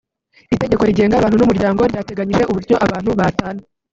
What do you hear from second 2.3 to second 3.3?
uburyo abantu